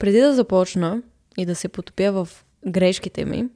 [0.00, 1.02] Преди да започна
[1.38, 2.28] и да се потопя в
[2.66, 3.48] грешките ми,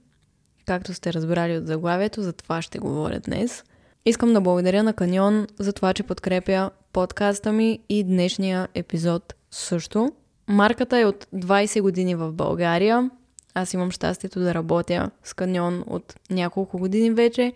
[0.66, 3.64] както сте разбрали от заглавието, за това ще говоря днес.
[4.06, 10.12] Искам да благодаря на Каньон за това, че подкрепя подкаста ми и днешния епизод също.
[10.48, 13.10] Марката е от 20 години в България.
[13.54, 17.52] Аз имам щастието да работя с Каньон от няколко години вече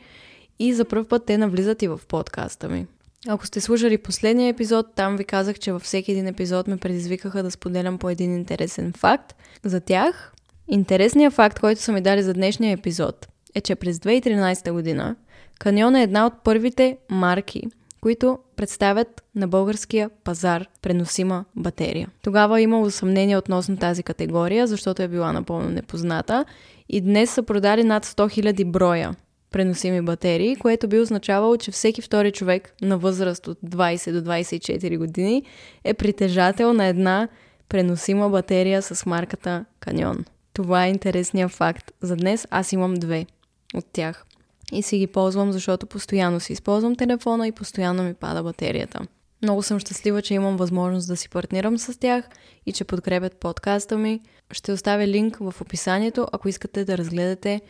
[0.58, 2.86] и за първ път те навлизат и в подкаста ми.
[3.26, 7.42] Ако сте слушали последния епизод, там ви казах, че във всеки един епизод ме предизвикаха
[7.42, 10.32] да споделям по един интересен факт за тях.
[10.68, 15.16] Интересният факт, който са ми дали за днешния епизод, е, че през 2013 година
[15.58, 17.62] Каньон е една от първите марки,
[18.00, 22.08] които представят на българския пазар преносима батерия.
[22.22, 26.44] Тогава е имало съмнение относно тази категория, защото е била напълно непозната
[26.88, 29.14] и днес са продали над 100 000 броя
[29.50, 34.98] преносими батерии, което би означавало, че всеки втори човек на възраст от 20 до 24
[34.98, 35.42] години
[35.84, 37.28] е притежател на една
[37.68, 40.24] преносима батерия с марката Каньон.
[40.52, 41.92] Това е интересният факт.
[42.00, 43.26] За днес аз имам две
[43.74, 44.24] от тях.
[44.72, 49.00] И си ги ползвам, защото постоянно си използвам телефона и постоянно ми пада батерията.
[49.42, 52.28] Много съм щастлива, че имам възможност да си партнирам с тях
[52.66, 54.20] и че подкрепят подкаста ми.
[54.50, 57.60] Ще оставя линк в описанието, ако искате да разгледате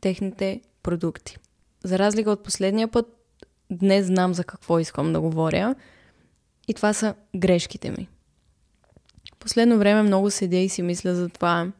[0.00, 1.36] техните продукти.
[1.84, 3.06] За разлика от последния път,
[3.70, 5.74] днес знам за какво искам да говоря
[6.68, 8.08] и това са грешките ми.
[9.38, 11.72] Последно време много седя и си мисля за това,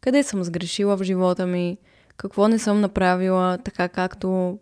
[0.00, 1.78] къде съм сгрешила в живота ми,
[2.16, 4.58] какво не съм направила така както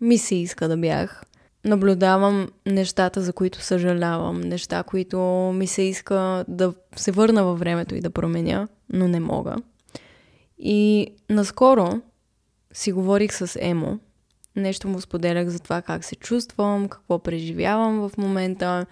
[0.00, 1.24] ми се иска да бях.
[1.64, 5.18] Наблюдавам нещата, за които съжалявам, неща, които
[5.54, 9.56] ми се иска да се върна във времето и да променя, но не мога.
[10.58, 12.00] И наскоро
[12.72, 13.98] си говорих с Емо.
[14.56, 18.86] Нещо му споделях за това как се чувствам, какво преживявам в момента.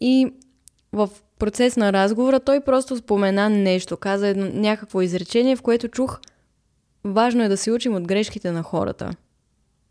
[0.00, 0.32] И
[0.92, 6.20] в процес на разговора той просто спомена нещо, каза едно, някакво изречение, в което чух
[7.04, 9.10] важно е да се учим от грешките на хората.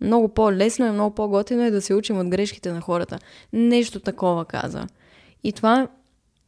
[0.02, 3.20] Много по-лесно е, много по-готино е да се учим от грешките на хората.
[3.54, 4.88] Нещо такова каза.
[5.44, 5.88] И това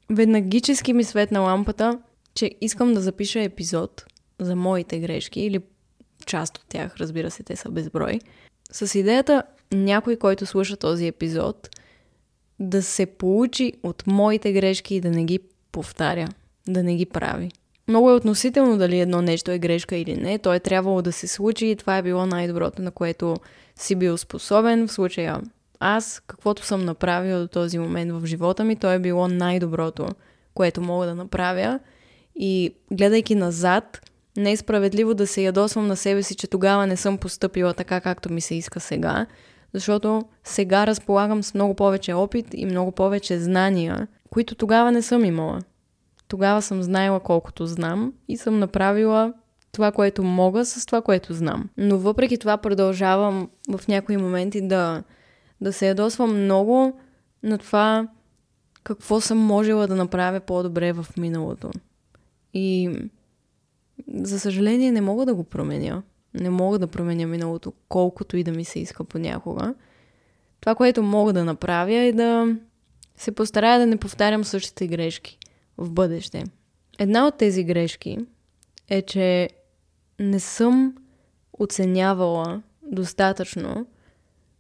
[0.10, 2.00] веднагически ми светна лампата,
[2.36, 4.06] че искам да запиша епизод
[4.40, 5.60] за моите грешки или
[6.26, 8.20] част от тях, разбира се, те са безброй,
[8.72, 11.70] с идеята някой, който слуша този епизод,
[12.60, 15.40] да се получи от моите грешки и да не ги
[15.72, 16.28] повтаря,
[16.68, 17.52] да не ги прави.
[17.88, 20.40] Много е относително дали едно нещо е грешка или не.
[20.40, 23.36] То е трябвало да се случи и това е било най-доброто, на което
[23.76, 24.88] си бил способен.
[24.88, 25.42] В случая
[25.80, 30.08] аз, каквото съм направил до този момент в живота ми, то е било най-доброто,
[30.54, 31.80] което мога да направя.
[32.36, 36.98] И гледайки назад, не е справедливо да се ядосвам на себе си, че тогава не
[36.98, 39.26] съм поступила така, както ми се иска сега,
[39.74, 45.26] защото сега разполагам с много повече опит и много повече знания, които тогава не съм
[45.26, 45.60] имала.
[46.28, 49.34] Тогава съм знаела колкото знам и съм направила
[49.72, 51.70] това, което мога с това, което знам.
[51.78, 55.04] Но въпреки това продължавам в някои моменти да,
[55.62, 57.00] да се ядосвам много
[57.44, 58.08] на това
[58.84, 61.72] какво съм можела да направя по-добре в миналото.
[62.54, 62.92] И
[64.08, 66.04] за съжаление не мога да го променя.
[66.34, 69.74] Не мога да променя миналото, колкото и да ми се иска понякога.
[70.60, 72.56] Това, което мога да направя е да
[73.18, 75.38] се постарая да не повтарям същите грешки
[75.78, 76.44] в бъдеще.
[77.00, 78.18] Една от тези грешки
[78.90, 79.50] е, че
[80.20, 80.96] не съм
[81.60, 83.88] оценявала достатъчно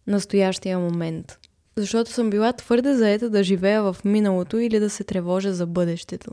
[0.07, 1.39] настоящия момент.
[1.75, 6.31] Защото съм била твърде заета да живея в миналото или да се тревожа за бъдещето.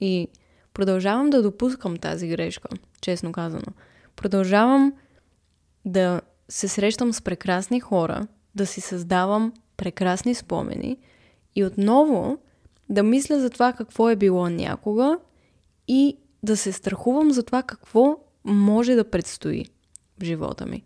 [0.00, 0.28] И
[0.74, 2.68] Продължавам да допускам тази грешка,
[3.00, 3.72] честно казано.
[4.16, 4.92] Продължавам
[5.84, 10.98] да се срещам с прекрасни хора, да си създавам прекрасни спомени
[11.56, 12.38] и отново
[12.88, 15.18] да мисля за това какво е било някога
[15.88, 19.64] и да се страхувам за това какво може да предстои
[20.20, 20.84] в живота ми.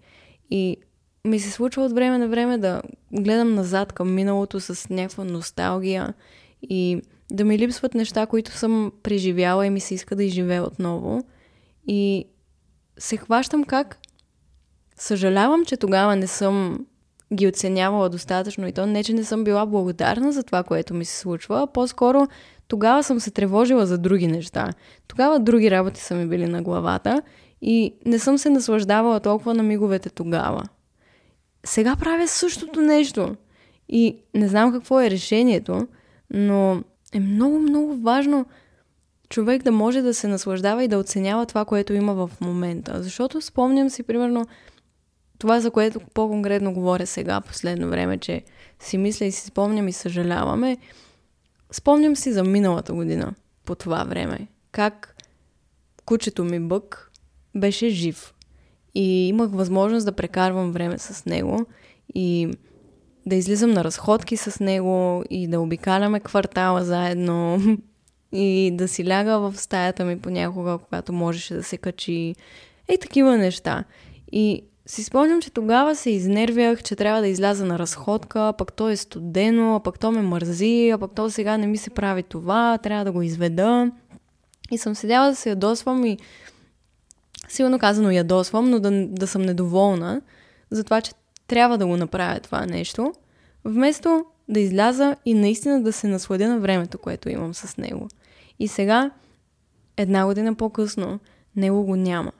[0.50, 0.76] И
[1.24, 2.82] ми се случва от време на време да
[3.12, 6.14] гледам назад към миналото с някаква носталгия
[6.62, 11.24] и да ми липсват неща, които съм преживяла и ми се иска да изживея отново.
[11.86, 12.24] И
[12.98, 13.98] се хващам как
[14.96, 16.86] съжалявам, че тогава не съм
[17.34, 21.04] ги оценявала достатъчно и то не, че не съм била благодарна за това, което ми
[21.04, 22.28] се случва, а по-скоро
[22.68, 24.72] тогава съм се тревожила за други неща.
[25.08, 27.22] Тогава други работи са ми били на главата
[27.62, 30.62] и не съм се наслаждавала толкова на миговете тогава.
[31.64, 33.36] Сега правя същото нещо
[33.88, 35.88] и не знам какво е решението,
[36.30, 36.82] но
[37.16, 38.46] е много, много важно
[39.28, 43.02] човек да може да се наслаждава и да оценява това, което има в момента.
[43.02, 44.46] Защото спомням си, примерно,
[45.38, 48.42] това, за което по-конкретно говоря сега, последно време, че
[48.80, 50.76] си мисля и си спомням и съжаляваме,
[51.72, 53.34] спомням си за миналата година.
[53.64, 54.46] по това време.
[54.72, 55.16] Как
[56.04, 57.10] кучето ми Бък
[57.54, 58.34] беше жив.
[58.94, 61.66] И имах възможност да прекарвам време с него
[62.14, 62.50] и
[63.26, 67.58] да излизам на разходки с него и да обикаляме квартала заедно
[68.32, 72.34] и да си ляга в стаята ми понякога, когато можеше да се качи.
[72.88, 73.84] Ей, такива неща.
[74.32, 78.88] И си спомням, че тогава се изнервях, че трябва да изляза на разходка, пък то
[78.88, 82.22] е студено, а пък то ме мързи, а пък то сега не ми се прави
[82.22, 83.90] това, трябва да го изведа.
[84.70, 86.18] И съм седяла да се ядосвам и
[87.48, 90.20] силно казано ядосвам, но да, да съм недоволна
[90.70, 91.12] за това, че
[91.46, 93.12] трябва да го направя това нещо,
[93.64, 98.08] вместо да изляза и наистина да се насладя на времето, което имам с него.
[98.58, 99.10] И сега,
[99.96, 101.20] една година по-късно,
[101.56, 102.32] него го няма.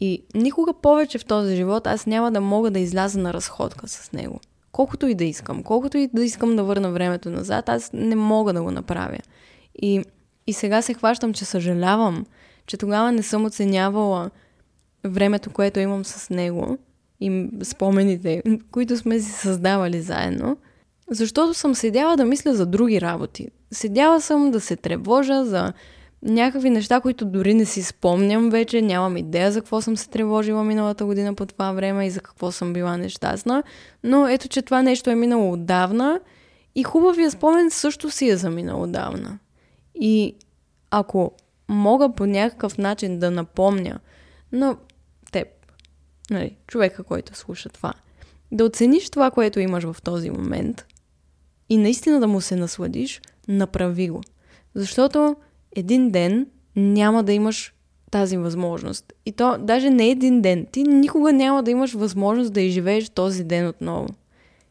[0.00, 4.12] И никога повече в този живот аз няма да мога да изляза на разходка с
[4.12, 4.40] него.
[4.72, 8.52] Колкото и да искам, колкото и да искам да върна времето назад, аз не мога
[8.52, 9.18] да го направя.
[9.82, 10.04] И,
[10.46, 12.26] и сега се хващам, че съжалявам,
[12.66, 14.30] че тогава не съм оценявала
[15.04, 16.78] времето, което имам с него
[17.20, 20.56] и спомените, които сме си създавали заедно,
[21.10, 23.48] защото съм седяла да мисля за други работи.
[23.72, 25.72] Седяла съм да се тревожа за
[26.22, 30.64] някакви неща, които дори не си спомням вече, нямам идея за какво съм се тревожила
[30.64, 33.62] миналата година по това време и за какво съм била нещастна,
[34.04, 36.20] но ето, че това нещо е минало отдавна
[36.74, 39.38] и хубавия спомен също си е заминал отдавна.
[39.94, 40.34] И
[40.90, 41.32] ако
[41.68, 43.98] мога по някакъв начин да напомня
[44.52, 44.76] на
[46.30, 47.92] нали, човека, който слуша това,
[48.52, 50.86] да оцениш това, което имаш в този момент
[51.68, 54.20] и наистина да му се насладиш, направи го.
[54.74, 55.36] Защото
[55.76, 56.46] един ден
[56.76, 57.74] няма да имаш
[58.10, 59.12] тази възможност.
[59.26, 60.66] И то даже не един ден.
[60.72, 64.08] Ти никога няма да имаш възможност да изживееш този ден отново.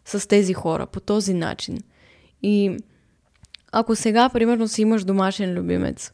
[0.06, 1.80] С тези хора, по този начин.
[2.42, 2.78] И
[3.72, 6.12] ако сега, примерно, си имаш домашен любимец,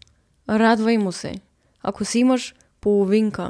[0.49, 1.35] радвай му се.
[1.83, 3.49] Ако си имаш половинка,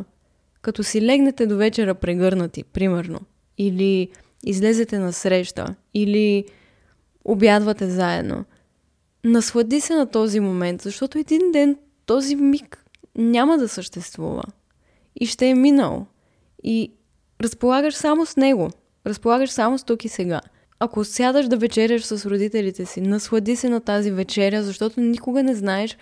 [0.65, 3.19] като си легнете до вечера прегърнати, примерно,
[3.57, 4.09] или
[4.43, 6.45] излезете на среща, или
[7.25, 8.45] обядвате заедно–
[9.25, 12.85] наслади се на този момент, защото един ден този миг
[13.17, 14.43] няма да съществува.
[15.15, 16.05] И ще е минал.
[16.63, 16.91] И
[17.41, 18.69] разполагаш само с него.
[19.07, 20.41] Разполагаш само с тук и сега.
[20.79, 25.55] Ако сядаш да вечеряш с родителите си, наслади се на тази вечеря, защото никога не
[25.55, 25.97] знаеш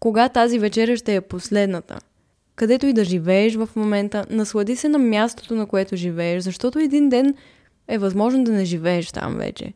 [0.00, 1.98] кога тази вечеря ще е последната.
[2.56, 7.08] Където и да живееш в момента, наслади се на мястото, на което живееш, защото един
[7.08, 7.34] ден
[7.88, 9.72] е възможно да не живееш там вече.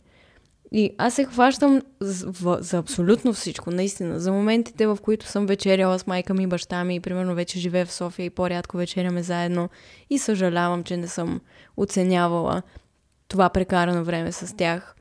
[0.73, 4.21] И аз се хващам за, за абсолютно всичко, наистина.
[4.21, 7.59] За моментите, в които съм вечеряла с майка ми и баща ми и примерно вече
[7.59, 9.69] живея в София и по-рядко вечеряме заедно
[10.11, 11.41] и съжалявам, че не съм
[11.77, 12.63] оценявала
[13.29, 14.95] това прекарано време с тях.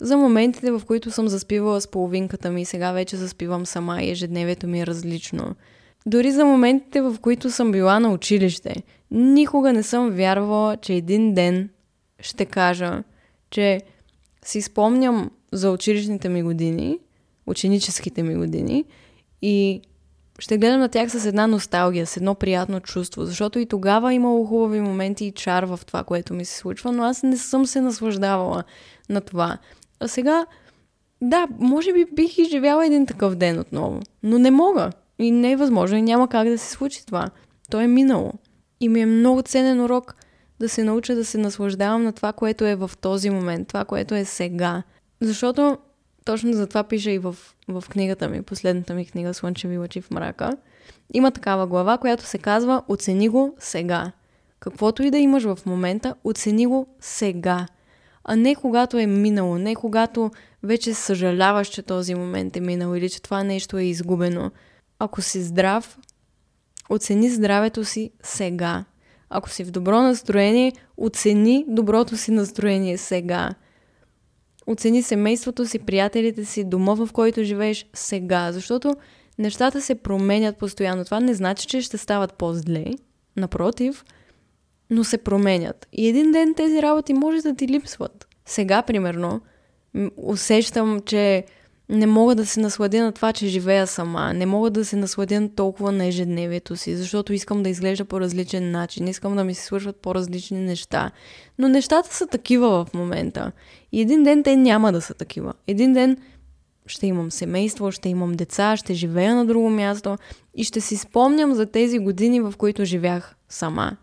[0.00, 4.66] За моментите, в които съм заспивала с половинката ми сега вече заспивам сама и ежедневието
[4.66, 5.56] ми е различно.
[6.08, 8.74] Дори за моментите, в които съм била на училище,
[9.10, 11.68] никога не съм вярвала, че един ден
[12.20, 13.02] ще кажа,
[13.50, 13.80] че
[14.44, 16.98] си спомням за училищните ми години,
[17.46, 18.84] ученическите ми години
[19.42, 19.80] и
[20.38, 24.46] ще гледам на тях с една носталгия, с едно приятно чувство, защото и тогава имало
[24.46, 27.80] хубави моменти и чар в това, което ми се случва, но аз не съм се
[27.80, 28.64] наслаждавала
[29.08, 29.58] на това.
[30.00, 30.46] А сега,
[31.22, 34.90] да, може би бих изживяла един такъв ден отново, но не мога.
[35.18, 37.30] И не е възможно и няма как да се случи това.
[37.70, 38.32] То е минало.
[38.80, 40.14] И ми е много ценен урок–
[40.60, 44.14] да се науча да се наслаждавам на това, което е в този момент, това, което
[44.14, 44.82] е сега.
[45.20, 45.78] Защото
[46.24, 47.36] точно за това пиша и в,
[47.68, 50.56] в книгата ми, последната ми книга Слънчеви лъчи в мрака.
[51.14, 54.12] Има такава глава, която се казва Оцени го сега.
[54.60, 57.66] Каквото и да имаш в момента, оцени го сега.
[58.24, 60.30] А не когато е минало, не когато
[60.62, 64.50] вече съжаляваш, че този момент е минал или че това нещо е изгубено.
[64.98, 65.98] Ако си здрав,
[66.90, 68.84] оцени здравето си сега.
[69.30, 73.54] Ако си в добро настроение, оцени доброто си настроение сега.
[74.66, 78.96] Оцени семейството си, приятелите си, дома, в който живееш сега, защото
[79.38, 81.04] нещата се променят постоянно.
[81.04, 82.84] Това не значи, че ще стават по-зле.
[83.36, 84.04] Напротив,
[84.90, 85.88] но се променят.
[85.92, 88.28] И един ден тези работи може да ти липсват.
[88.46, 89.40] Сега, примерно,
[90.16, 91.44] усещам, че
[91.88, 94.34] не мога да се насладя на това, че живея сама.
[94.34, 98.70] Не мога да се насладя толкова на ежедневието си, защото искам да изглежда по различен
[98.70, 99.08] начин.
[99.08, 101.10] Искам да ми се свършват по-различни неща.
[101.58, 103.52] Но нещата са такива в момента.
[103.92, 105.52] И един ден те няма да са такива.
[105.66, 106.16] Един ден
[106.86, 110.16] ще имам семейство, ще имам деца, ще живея на друго място
[110.54, 113.96] и ще си спомням за тези години, в които живях сама.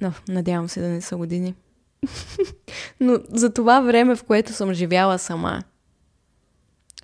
[0.00, 1.54] Но, надявам се да не са години.
[3.00, 5.62] Но за това време, в което съм живяла сама–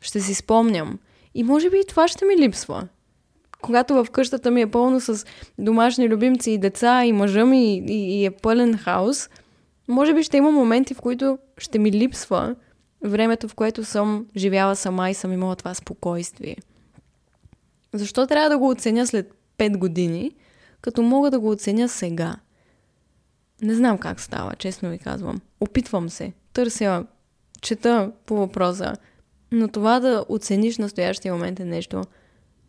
[0.00, 0.98] ще си спомням.
[1.34, 2.88] И може би и това ще ми липсва.
[3.62, 5.26] Когато в къщата ми е пълно с
[5.58, 9.28] домашни любимци и деца, и мъжа ми, и, и е пълен хаос,
[9.88, 12.56] може би ще има моменти, в които ще ми липсва
[13.04, 16.56] времето, в което съм живяла сама и съм имала това спокойствие.
[17.92, 20.34] Защо трябва да го оценя след 5 години,
[20.80, 22.36] като мога да го оценя сега?
[23.62, 25.40] Не знам как става, честно ви казвам.
[25.60, 27.04] Опитвам се, търся,
[27.60, 28.96] чета по въпроса,
[29.52, 32.04] но това да оцениш настоящия момент е нещо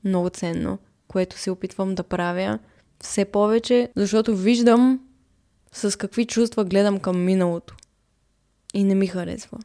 [0.03, 2.59] много ценно, което се опитвам да правя
[2.99, 4.99] все повече, защото виждам
[5.71, 7.75] с какви чувства гледам към миналото.
[8.73, 9.59] И не ми харесва.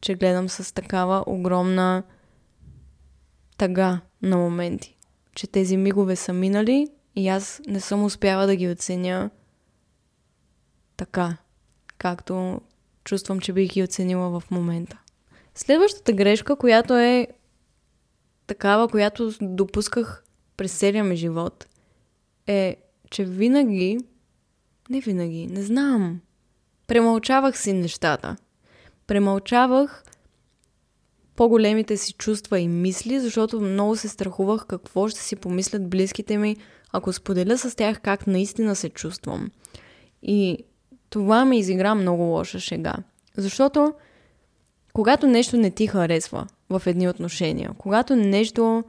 [0.00, 2.02] Че гледам с такава огромна
[3.56, 4.96] тъга на моменти.
[5.34, 9.30] Че тези мигове са минали и аз не съм успяла да ги оценя
[10.96, 11.36] така,
[11.98, 12.60] както
[13.04, 14.98] чувствам, че бих ги оценила в момента.
[15.58, 17.26] Следващата грешка, която е
[18.46, 20.24] такава, която допусках
[20.56, 21.66] през целия ми живот,
[22.46, 22.76] е,
[23.10, 23.98] че винаги,
[24.90, 26.20] не винаги, не знам,
[26.86, 28.36] премълчавах си нещата.
[29.06, 30.04] Премълчавах
[31.36, 36.56] по-големите си чувства и мисли, защото много се страхувах какво ще си помислят близките ми,
[36.92, 39.50] ако споделя с тях как наистина се чувствам.
[40.22, 40.58] И
[41.10, 42.96] това ми изигра много лоша шега.
[43.36, 43.94] Защото
[44.98, 48.84] когато нещо не ти харесва в едни отношения, когато нещо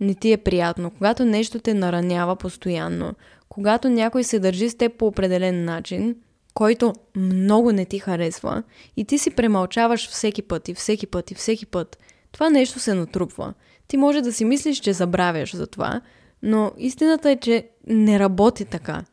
[0.00, 3.14] не ти е приятно, когато нещо те наранява постоянно,
[3.48, 6.16] когато някой се държи с теб по определен начин,
[6.54, 8.62] който много не ти харесва
[8.96, 11.98] и ти си премълчаваш всеки път и всеки път и всеки път,
[12.32, 13.54] това нещо се натрупва.
[13.88, 16.00] Ти може да си мислиш, че забравяш за това,
[16.42, 19.04] но истината е, че не работи така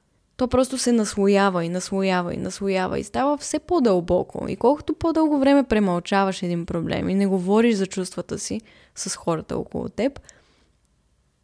[0.44, 4.46] то просто се наслоява и наслоява и наслоява и става все по-дълбоко.
[4.50, 8.62] И колкото по-дълго време премълчаваш един проблем и не говориш за чувствата си
[8.96, 10.20] с хората около теб,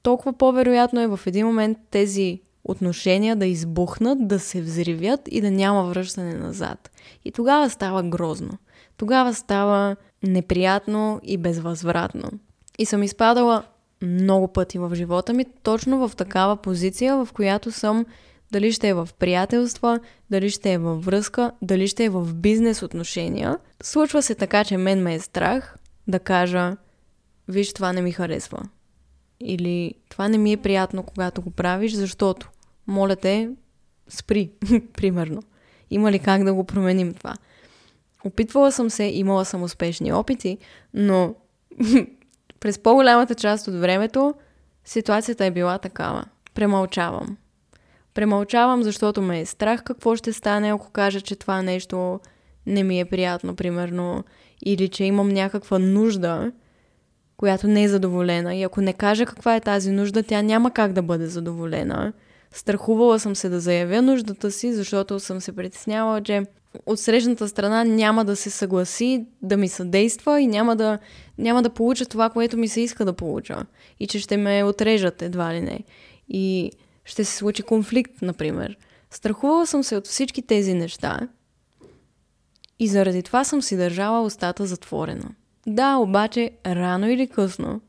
[0.03, 5.51] толкова по-вероятно е в един момент тези отношения да избухнат, да се взривят и да
[5.51, 6.91] няма връщане назад.
[7.25, 8.57] И тогава става грозно.
[8.97, 12.29] Тогава става неприятно и безвъзвратно.
[12.77, 13.63] И съм изпадала
[14.01, 18.05] много пъти в живота ми точно в такава позиция, в която съм
[18.51, 22.83] дали ще е в приятелства, дали ще е във връзка, дали ще е в бизнес
[22.83, 23.57] отношения.
[23.83, 25.77] Случва се така, че мен ме е страх
[26.07, 26.77] да кажа,
[27.47, 28.59] виж, това не ми харесва.
[29.39, 32.49] Или това не ми е приятно, когато го правиш, защото,
[32.87, 33.49] моля те,
[34.09, 34.51] спри,
[34.93, 35.41] примерно.
[35.89, 37.33] Има ли как да го променим това?
[38.23, 40.57] Опитвала съм се, имала съм успешни опити,
[40.93, 41.35] но
[42.59, 44.33] през по-голямата част от времето
[44.85, 46.25] ситуацията е била такава.
[46.53, 47.37] Премълчавам.
[48.19, 52.19] Премълчавам, защото ме е страх какво ще стане, ако кажа, че това нещо
[52.65, 54.23] не ми е приятно, примерно,
[54.65, 56.51] или че имам някаква нужда,
[57.37, 58.55] която не е задоволена.
[58.55, 62.13] И ако не кажа каква е тази нужда, тя няма как да бъде задоволена.
[62.51, 66.43] Страхувала съм се да заявя нуждата си, защото съм се притеснявала, че
[66.85, 70.99] от срещната страна няма да се съгласи да ми съдейства и няма да,
[71.37, 73.65] няма да получа това, което ми се иска да получа.
[73.99, 75.79] И че ще ме отрежат едва ли не.
[76.29, 76.71] И
[77.05, 78.77] ще се случи конфликт, например.
[79.11, 81.19] Страхувала съм се от всички тези неща
[82.79, 85.29] и заради това съм си държала устата затворена.
[85.67, 87.81] Да, обаче рано или късно,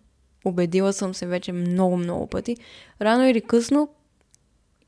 [0.45, 2.57] убедила съм се вече много-много пъти,
[3.01, 3.89] рано или късно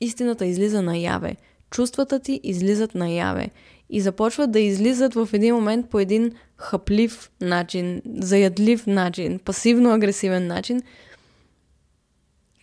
[0.01, 1.35] истината излиза наяве.
[1.69, 3.49] Чувствата ти излизат наяве
[3.89, 10.81] и започват да излизат в един момент по един хъплив начин, заядлив начин, пасивно-агресивен начин–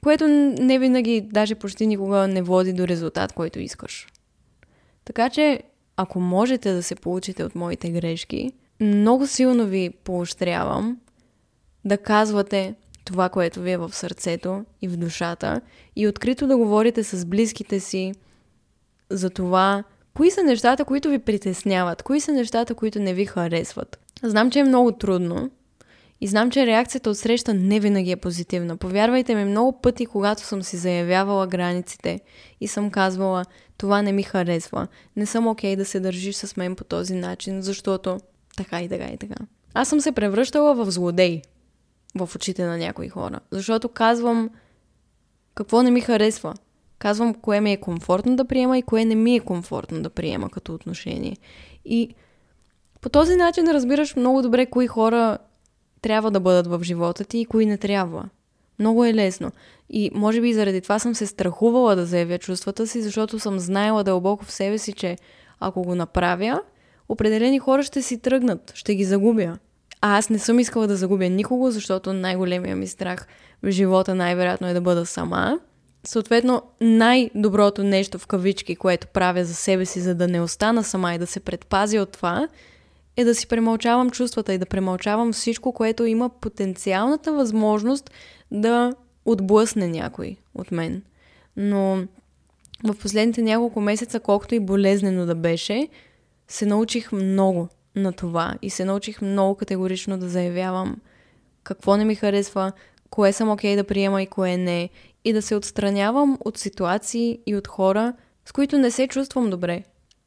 [0.03, 4.07] което не винаги, даже почти никога не води до резултат, който искаш.
[5.05, 5.63] Така че,
[5.97, 10.99] ако можете да се получите от моите грешки, много силно ви поощрявам
[11.85, 15.61] да казвате това, което ви е в сърцето и в душата
[15.97, 18.13] и открито да говорите с близките си
[19.11, 23.99] за това, кои са нещата, които ви притесняват, кои са нещата, които не ви харесват.
[24.23, 25.51] Знам, че е много трудно,
[26.21, 28.77] и знам, че реакцията от среща не винаги е позитивна.
[28.77, 32.21] Повярвайте ми, много пъти, когато съм си заявявала границите
[32.61, 33.45] и съм казвала,
[33.77, 34.87] това не ми харесва,
[35.17, 38.21] не съм окей okay да се държиш с мен по този начин, защото
[38.57, 39.35] така и така и така.
[39.75, 41.43] Аз съм се превръщала в злодей
[42.15, 44.51] в очите на някои хора, защото казвам
[45.55, 46.55] какво не ми харесва.
[46.99, 50.51] Казвам кое ми е комфортно да приема и кое не ми е комфортно да приема
[50.51, 51.37] като отношение.
[51.85, 52.15] И
[53.01, 55.39] по този начин разбираш много добре кои хора
[56.03, 58.29] трябва да бъдат в живота ти и кои не трябва.
[58.79, 59.53] Много е лесно.
[59.91, 64.05] И може би заради това съм се страхувала да заявя чувствата си, защото съм знаела
[64.05, 65.17] дълбоко в себе си, че
[65.61, 66.61] ако го направя,
[67.09, 69.59] определени хора ще си тръгнат, ще ги загубя.
[70.01, 73.27] А аз не съм искала да загубя никого, защото най-големия ми страх
[73.63, 75.59] в живота най-вероятно е да бъда сама.
[76.05, 81.15] Съответно, най-доброто нещо в кавички, което правя за себе си, за да не остана сама
[81.15, 82.49] и да се предпази от това,
[83.17, 88.11] е да си премълчавам чувствата и да премълчавам всичко, което има потенциалната възможност
[88.51, 88.93] да
[89.25, 91.03] отблъсне някой от мен.
[91.57, 92.07] Но
[92.85, 95.89] в последните няколко месеца, колкото и болезнено да беше,
[96.49, 100.97] се научих много на това и се научих много категорично да заявявам
[101.63, 102.73] какво не ми харесва,
[103.11, 104.89] кое съм окей okay да приема и кое не,
[105.25, 108.13] и да се отстранявам от ситуации и от хора,
[108.45, 109.85] с които не се чувствам добре.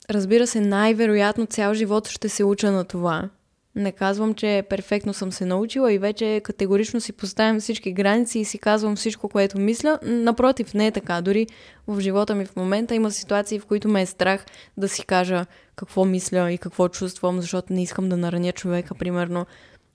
[0.09, 3.29] Разбира се, най-вероятно цял живот ще се уча на това.
[3.75, 8.45] Не казвам, че перфектно съм се научила и вече категорично си поставям всички граници и
[8.45, 9.99] си казвам всичко, което мисля.
[10.03, 11.21] Напротив, не е така.
[11.21, 11.47] Дори
[11.87, 14.45] в живота ми в момента има ситуации, в които ме е страх
[14.77, 15.45] да си кажа
[15.75, 19.45] какво мисля и какво чувствам, защото не искам да нараня човека, примерно.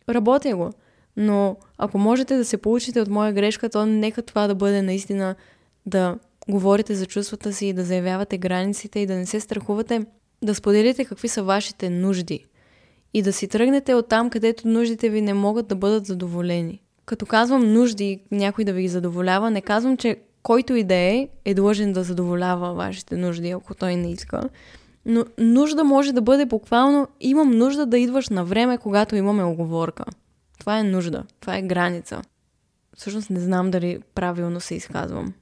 [0.08, 0.72] Работя го.
[1.16, 5.34] Но ако можете да се получите от моя грешка, то нека това да бъде наистина
[5.86, 6.16] да
[6.48, 10.06] говорите за чувствата си и да заявявате границите и да не се страхувате
[10.42, 12.46] да споделите какви са вашите нужди
[13.14, 16.82] и да си тръгнете от там, където нуждите ви не могат да бъдат задоволени.
[17.06, 21.28] Като казвам нужди, някой да ви ги задоволява, не казвам, че който и да е,
[21.44, 24.42] е длъжен да задоволява вашите нужди, ако той не иска.
[25.06, 30.04] Но нужда може да бъде буквално имам нужда да идваш на време, когато имаме оговорка.
[30.58, 32.22] Това е нужда, това е граница.
[32.96, 35.32] Всъщност не знам дали правилно се изказвам.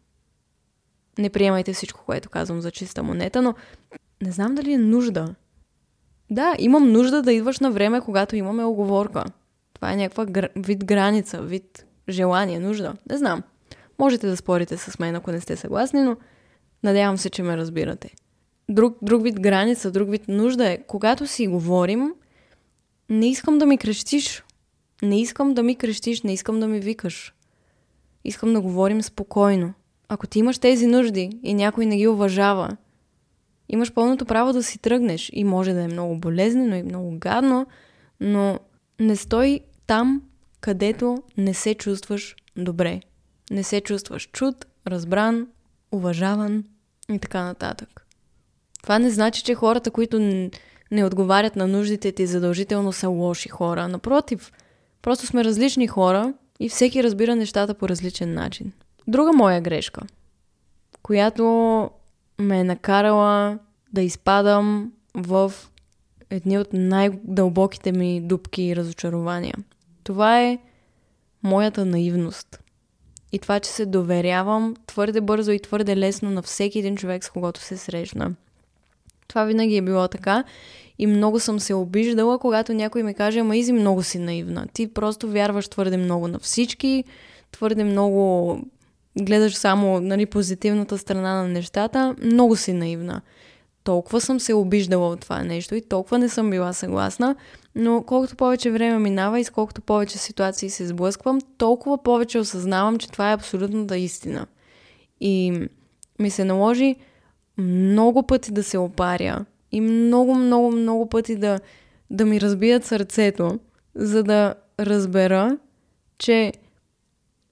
[1.19, 3.55] Не приемайте всичко, което казвам за чиста монета, но
[4.23, 5.35] не знам дали е нужда.
[6.31, 9.25] Да, имам нужда да идваш на време, когато имаме оговорка.
[9.75, 10.49] Това е някаква гр...
[10.57, 12.95] вид граница, вид желание, нужда.
[13.11, 13.43] Не знам.
[13.99, 16.17] Можете да спорите с мен, ако не сте съгласни, но
[16.83, 18.15] надявам се, че ме разбирате.
[18.69, 22.13] Друг, друг вид граница, друг вид нужда е, когато си говорим,
[23.09, 24.45] не искам да ми крещиш.
[25.03, 27.35] Не искам да ми крещиш, не искам да ми викаш.
[28.25, 29.75] Искам да говорим спокойно.
[30.09, 32.77] Ако ти имаш тези нужди и някой не ги уважава,
[33.69, 35.31] имаш пълното право да си тръгнеш.
[35.33, 37.67] И може да е много болезнено и много гадно,
[38.21, 38.59] но
[39.01, 40.23] не стой там,
[40.61, 43.01] където не се чувстваш добре.
[43.51, 45.47] Не се чувстваш чуд, разбран,
[45.93, 46.65] уважаван
[47.11, 48.07] и така нататък.
[48.83, 50.19] Това не значи, че хората, които
[50.91, 53.89] не отговарят на нуждите ти, задължително са лоши хора.
[53.89, 54.53] Напротив,
[55.03, 58.73] просто сме различни хора и всеки разбира нещата по различен начин.
[59.09, 60.01] Друга моя грешка,
[61.03, 61.45] която
[62.39, 63.59] ме е накарала
[63.93, 65.53] да изпадам в
[66.31, 69.55] едни от най-дълбоките ми дупки и разочарования.
[70.05, 70.59] Това е
[71.43, 72.59] моята наивност.
[73.33, 77.31] И това, че се доверявам твърде бързо и твърде лесно на всеки един човек, с
[77.31, 78.35] когото се срещна.
[79.29, 80.45] Това винаги е било така
[80.99, 84.67] и много съм се обиждала, когато някой ми каже, ама Изи, много си наивна.
[84.73, 87.05] Ти просто вярваш твърде много на всички,
[87.53, 88.61] твърде много
[89.19, 93.21] гледаш само нали, позитивната страна на нещата, много си наивна.
[93.85, 97.37] Толкова съм се обиждала от това нещо и толкова не съм била съгласна,
[97.75, 102.99] но колкото повече време минава и с колкото повече ситуации се сблъсквам, толкова повече осъзнавам,
[102.99, 104.47] че това е абсолютната истина.
[105.21, 105.53] И
[106.19, 106.97] ми се наложи
[107.59, 111.61] много пъти да се опаря и много, много, много пъти да,
[112.11, 113.59] да ми разбият сърцето,
[113.95, 115.59] за да разбера,
[116.19, 116.53] че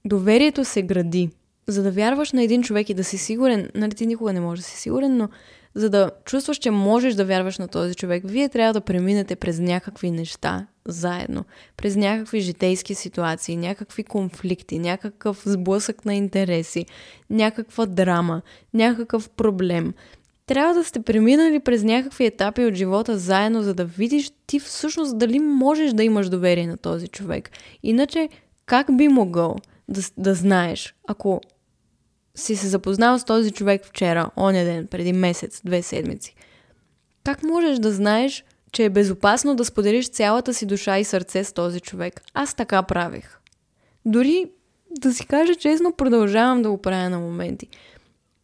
[0.04, 1.30] доверието се гради
[1.66, 4.64] за да вярваш на един човек и да си сигурен, нали ти никога не можеш
[4.64, 5.28] да си сигурен, но
[5.74, 9.58] за да чувстваш, че можеш да вярваш на този човек, вие трябва да преминете през
[9.58, 11.44] някакви неща заедно,
[11.76, 16.86] през някакви житейски ситуации, някакви конфликти, някакъв сблъсък на интереси,
[17.30, 18.42] някаква драма,
[18.74, 19.94] някакъв проблем.
[20.46, 25.18] Трябва да сте преминали през някакви етапи от живота заедно, за да видиш ти всъщност
[25.18, 27.50] дали можеш да имаш доверие на този човек.
[27.82, 28.28] Иначе,
[28.66, 29.56] как би могъл
[29.88, 31.40] да, да знаеш, ако
[32.34, 36.34] си се запознал с този човек вчера, оня ден, преди месец, две седмици,
[37.24, 41.52] как можеш да знаеш, че е безопасно да споделиш цялата си душа и сърце с
[41.52, 42.22] този човек?
[42.34, 43.38] Аз така правих.
[44.04, 44.46] Дори
[44.90, 47.68] да си кажа честно, продължавам да го правя на моменти.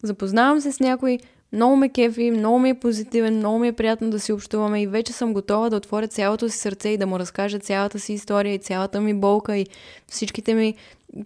[0.03, 1.19] Запознавам се с някой,
[1.53, 4.87] много ме кефи, много ми е позитивен, много ми е приятно да си общуваме и
[4.87, 8.53] вече съм готова да отворя цялото си сърце и да му разкажа цялата си история
[8.53, 9.67] и цялата ми болка и
[10.07, 10.75] всичките ми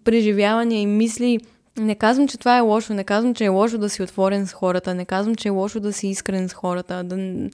[0.03, 1.39] преживявания и мисли
[1.77, 4.53] не казвам, че това е лошо, не казвам, че е лошо да си отворен с
[4.53, 7.03] хората, не казвам, че е лошо да си искрен с хората.
[7.03, 7.49] Да...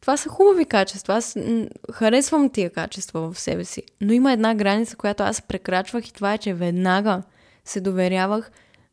[0.00, 1.14] Това са хубави качества.
[1.14, 1.36] Аз
[1.92, 3.82] харесвам тия качества в себе си.
[4.00, 7.22] Но има една граница, която аз прекрачвах и това е, че веднага
[7.64, 8.50] се доверявах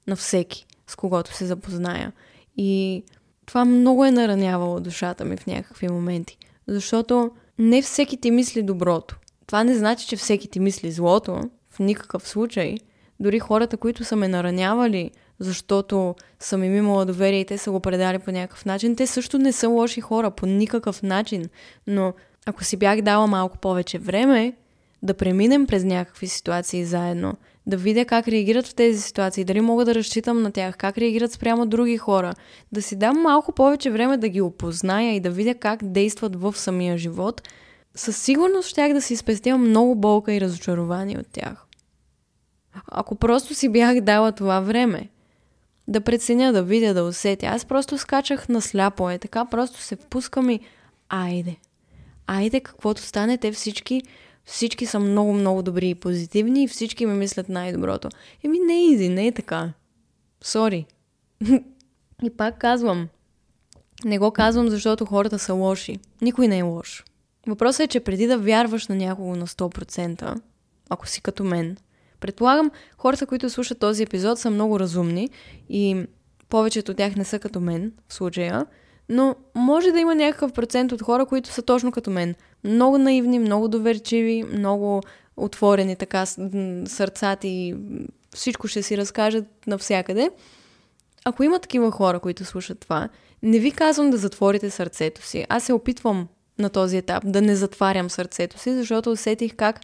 [0.08, 2.12] на всеки, с когото се запозная.
[2.58, 3.04] И
[3.46, 6.38] това много е наранявало душата ми в някакви моменти.
[6.68, 9.18] Защото не всеки ти мисли доброто.
[9.48, 12.78] Това не значи, че всеки ти мисли злото, в никакъв случай.
[13.19, 17.79] Дори хората, които са ме наранявали, защото съм им имала доверие и те са го
[17.79, 21.45] предали по някакъв начин, те също не са лоши хора по никакъв начин.
[21.88, 22.13] Но
[22.45, 24.53] ако си бях дала малко повече време,
[25.03, 27.34] да преминем през някакви ситуации заедно,
[27.67, 31.32] да видя как реагират в тези ситуации, дали мога да разчитам на тях, как реагират
[31.32, 32.34] спрямо други хора,
[32.71, 36.58] да си дам малко повече време да ги опозная и да видя как действат в
[36.58, 37.41] самия живот,
[37.95, 41.68] със сигурност щях да си спестя много болка и разочарование от тях.
[42.88, 45.10] Ако просто си бях дала това време,
[45.88, 47.46] да преценя, да видя, да усетя.
[47.46, 50.60] Аз просто скачах на сляпо, е така, просто се впускам и
[51.10, 51.56] айде.
[52.28, 54.02] Айде, каквото стане, те всички
[54.46, 58.10] всички са много, много добри и позитивни и всички ми мислят най-доброто.
[58.44, 59.74] Еми не е изи, не е така.
[60.42, 60.86] Сори.
[62.24, 63.08] и пак казвам,
[64.06, 66.00] не го казвам, защото хората са лоши.
[66.22, 67.04] Никой не е лош.
[67.48, 70.42] Въпросът е, че преди да вярваш на някого на 100%,
[70.89, 71.78] ако си като мен,
[72.19, 75.29] предполагам, хората, които слушат този епизод са много разумни
[75.69, 76.05] и
[76.49, 78.65] повечето от тях не са като мен в случая,
[79.10, 82.36] но може да има някакъв процент от хора, които са точно като мен.
[82.63, 85.01] Много наивни, много доверчиви, много
[85.38, 86.25] отворени така
[86.86, 87.75] сърцати и
[88.36, 90.29] всичко ще си разкажат навсякъде.
[91.25, 93.10] Ако има такива хора, които слушат това,
[93.43, 95.45] не ви казвам да затворите сърцето си.
[95.49, 96.27] Аз се опитвам
[96.60, 99.79] на този етап да не затварям сърцето си, защото усетих как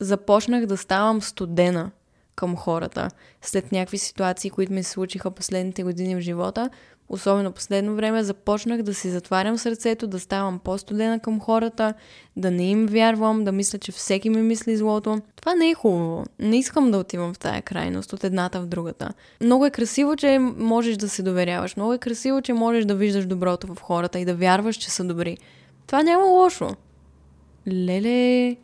[0.00, 1.90] започнах да ставам студена
[2.36, 3.10] към хората
[3.42, 6.70] след някакви ситуации, които ми се случиха последните години в живота
[7.08, 11.94] особено последно време, започнах да си затварям сърцето, да ставам по-студена към хората,
[12.36, 15.20] да не им вярвам, да мисля, че всеки ми мисли злото.
[15.36, 16.24] Това не е хубаво.
[16.38, 19.12] Не искам да отивам в тая крайност, от едната в другата.
[19.40, 21.76] Много е красиво, че можеш да се доверяваш.
[21.76, 25.04] Много е красиво, че можеш да виждаш доброто в хората и да вярваш, че са
[25.04, 25.38] добри.
[25.86, 26.76] Това няма лошо.
[27.68, 28.56] Леле...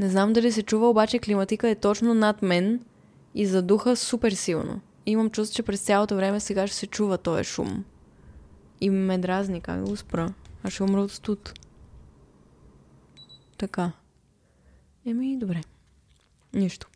[0.00, 2.84] Не знам дали се чува, обаче климатика е точно над мен
[3.34, 7.44] и задуха супер силно имам чувство, че през цялото време сега ще се чува този
[7.44, 7.84] шум.
[8.80, 10.34] И ме дразни как го спра.
[10.62, 11.52] Аз ще умра от студ.
[13.58, 13.92] Така.
[15.06, 15.60] Еми, добре.
[16.54, 16.88] Нищо.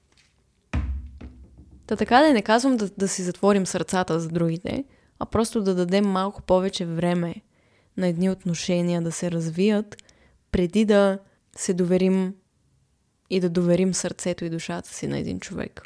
[1.87, 4.85] Та така да не казвам да, да си затворим сърцата за другите,
[5.19, 7.35] а просто да дадем малко повече време
[7.97, 9.97] на едни отношения да се развият,
[10.51, 11.19] преди да
[11.57, 12.35] се доверим
[13.35, 15.83] и да доверим сърцето и душата си на един човек.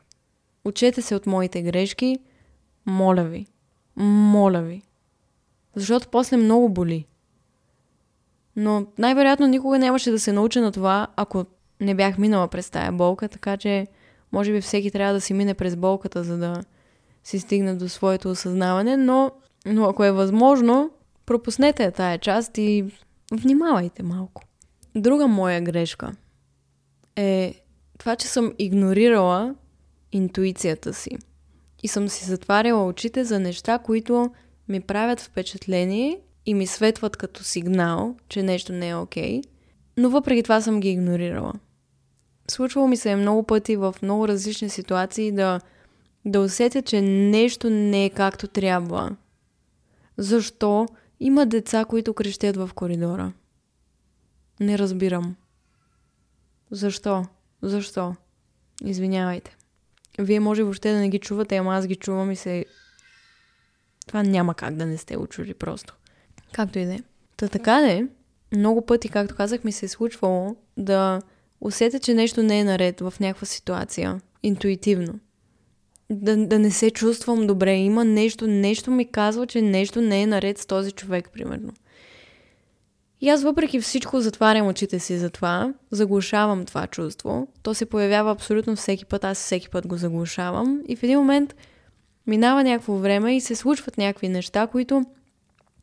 [0.64, 2.18] Учете се от моите грешки,
[2.86, 3.46] моля ви.
[3.96, 4.82] Моля ви.
[5.74, 7.06] Защото после много боли.
[8.56, 11.44] Но най-вероятно никога нямаше да се науча на това, ако
[11.80, 13.86] не бях минала през тая болка, така че
[14.32, 16.62] може би всеки трябва да си мине през болката, за да
[17.24, 19.30] си стигне до своето осъзнаване, но,
[19.66, 20.90] но ако е възможно,
[21.26, 22.84] пропуснете тая част и
[23.32, 24.42] внимавайте малко.
[24.94, 26.12] Друга моя грешка
[27.18, 27.54] е
[27.98, 29.54] това, че съм игнорирала
[30.12, 31.10] интуицията си.
[31.82, 34.30] И съм си затваряла очите за неща, които
[34.68, 39.42] ми правят впечатление и ми светват като сигнал, че нещо не е окей,
[39.96, 41.52] но въпреки това съм ги игнорирала.
[42.50, 45.60] Случвало ми се е много пъти в много различни ситуации да,
[46.24, 49.16] да усетя, че нещо не е както трябва.
[50.16, 50.86] Защо
[51.20, 53.32] има деца, които крещят в коридора?
[54.60, 55.36] Не разбирам.
[56.70, 57.26] Защо?
[57.62, 58.14] Защо?
[58.84, 59.56] Извинявайте.
[60.18, 62.64] Вие може въобще да не ги чувате, ама аз ги чувам и се...
[64.06, 65.96] Това няма как да не сте учули просто.
[66.52, 66.98] Както и да е.
[67.36, 68.06] Та така де,
[68.56, 71.20] много пъти, както казах, ми се е случвало да
[71.60, 74.20] усетя, че нещо не е наред в някаква ситуация.
[74.42, 75.20] Интуитивно.
[76.10, 77.74] Да, да не се чувствам добре.
[77.74, 81.72] Има нещо, нещо ми казва, че нещо не е наред с този човек, примерно.
[83.20, 87.48] И аз въпреки всичко затварям очите си за това, заглушавам това чувство.
[87.62, 90.82] То се появява абсолютно всеки път, аз всеки път го заглушавам.
[90.88, 91.54] И в един момент
[92.26, 95.04] минава някакво време и се случват някакви неща, които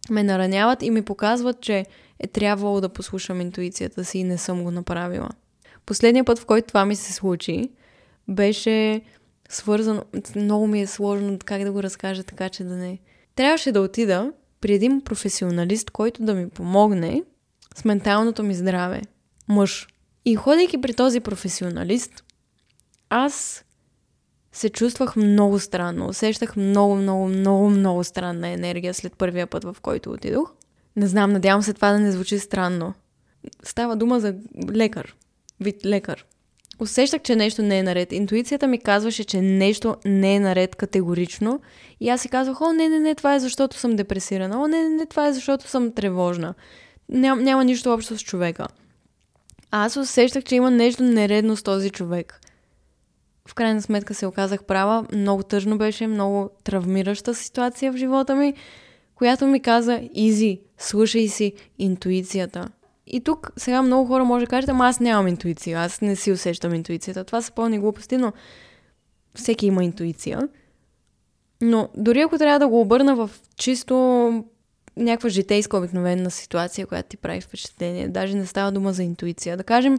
[0.10, 1.86] ме нараняват и ми показват, че
[2.19, 5.30] е трябвало да послушам интуицията си и не съм го направила.
[5.86, 7.69] Последният път, в който това ми се случи,
[8.28, 9.02] беше
[9.50, 10.04] свързано...
[10.36, 13.00] Много ми е сложно как да го разкажа така, че да не...
[13.36, 17.24] Трябваше да отида при един професионалист, който да ми помогне
[17.76, 19.02] с менталното ми здраве.
[19.48, 19.88] Мъж.
[20.26, 22.24] И ходейки при този професионалист,
[23.10, 23.65] аз
[24.52, 26.08] се чувствах много странно.
[26.08, 30.54] Усещах много, много, много, много странна енергия след първия път, в който отидох.
[30.96, 32.94] Не знам, надявам се това да не звучи странно.
[33.63, 34.36] Става дума за
[34.72, 35.15] лекар.
[35.60, 36.26] Вид лекар.
[36.79, 38.11] Усещах, че нещо не е наред.
[38.11, 41.59] Интуицията ми казваше, че нещо не е наред категорично.
[41.99, 44.63] И аз си казвах, о, не, не, не, това е защото съм депресирана.
[44.63, 46.53] О, не, не, не, това е защото съм тревожна.
[47.09, 48.67] Ням, няма нищо общо с човека.
[49.71, 52.41] аз усещах, че има нещо нередно с този човек.
[53.47, 55.05] В крайна сметка се оказах права.
[55.13, 58.53] Много тъжно беше, много травмираща ситуация в живота ми,
[59.15, 62.69] която ми каза, Изи, слушай си интуицията.
[63.08, 66.32] И тук сега много хора може да кажат, ама аз нямам интуиция, аз не си
[66.32, 67.24] усещам интуицията.
[67.24, 68.34] Това са пълни глупости, но
[69.36, 70.50] всеки има интуиция.
[71.62, 73.96] Но дори ако трябва да го обърна в чисто
[74.98, 79.58] някаква житейска обикновена ситуация, която ти прави впечатление, даже не става дума за интуиция.
[79.58, 79.98] Да кажем,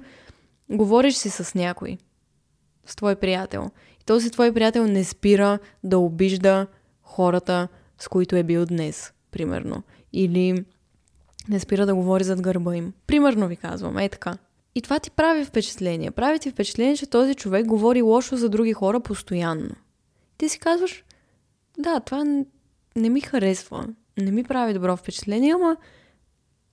[0.70, 1.98] говориш си с някой,
[2.86, 3.70] с твой приятел.
[4.00, 6.66] И този твой приятел не спира да обижда
[7.02, 9.82] хората, с които е бил днес, примерно.
[10.12, 10.64] Или
[11.48, 12.92] не спира да говори зад гърба им.
[13.06, 14.38] Примерно ви казвам, е така.
[14.74, 16.10] И това ти прави впечатление.
[16.10, 19.70] Прави ти впечатление, че този човек говори лошо за други хора постоянно.
[20.38, 21.04] Ти си казваш,
[21.78, 22.44] да, това
[22.96, 23.86] не ми харесва,
[24.18, 25.76] не ми прави добро впечатление, ама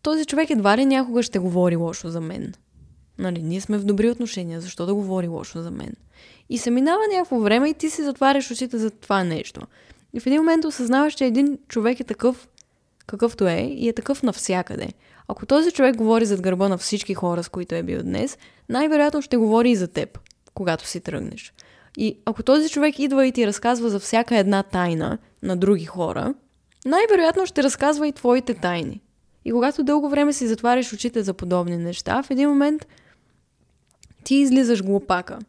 [0.01, 2.53] този човек едва ли някога ще говори лошо за мен.
[3.17, 5.93] Нали, ние сме в добри отношения, защо да говори лошо за мен?
[6.49, 9.61] И се минава някакво време и ти си затваряш очите за това нещо.
[10.13, 12.47] И в един момент осъзнаваш, че един човек е такъв,
[13.07, 14.87] какъвто е, и е такъв навсякъде.
[15.27, 18.37] Ако този човек говори зад гърба на всички хора, с които е бил днес,
[18.69, 20.19] най-вероятно ще говори и за теб,
[20.53, 21.53] когато си тръгнеш.
[21.97, 26.33] И ако този човек идва и ти разказва за всяка една тайна на други хора,
[26.85, 29.01] най-вероятно ще разказва и твоите тайни.
[29.45, 32.87] И когато дълго време си затваряш очите за подобни неща, в един момент
[34.23, 35.39] ти излизаш глупака.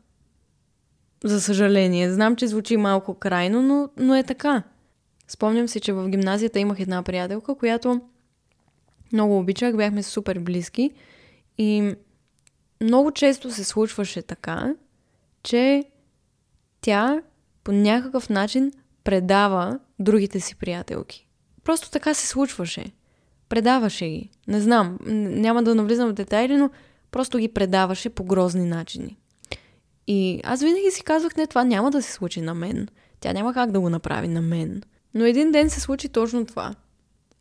[1.24, 2.12] За съжаление.
[2.12, 4.62] Знам, че звучи малко крайно, но, но е така.
[5.28, 8.00] Спомням си, че в гимназията имах една приятелка, която
[9.12, 10.90] много обичах, бяхме супер близки
[11.58, 11.94] и
[12.82, 14.74] много често се случваше така,
[15.42, 15.84] че
[16.80, 17.22] тя
[17.64, 18.72] по някакъв начин
[19.04, 21.26] предава другите си приятелки.
[21.64, 22.84] Просто така се случваше.
[23.48, 24.30] Предаваше ги.
[24.48, 26.70] Не знам, няма да навлизам в детайли, но
[27.10, 29.18] просто ги предаваше по грозни начини.
[30.06, 32.88] И аз винаги си казвах, не, това няма да се случи на мен.
[33.20, 34.82] Тя няма как да го направи на мен.
[35.14, 36.74] Но един ден се случи точно това.